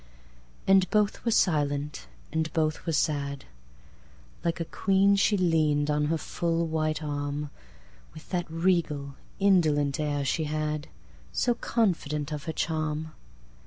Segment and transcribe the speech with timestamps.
[0.65, 3.45] And both were silent, and both were sad.
[4.43, 7.51] Like a queen she lean'd on her full white arm,
[8.15, 10.87] With that regal, indolent air she had;
[11.31, 13.11] So confident of her charm!